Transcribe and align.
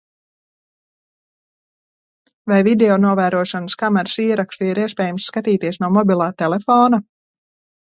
Vai 2.53 2.59
videonovērošanas 2.69 3.79
kameras 3.83 4.17
ierakstu 4.25 4.69
ir 4.71 4.83
iespējams 4.87 5.29
skatīties 5.33 5.81
no 5.85 5.93
mobilā 6.01 6.33
telefona? 6.45 7.03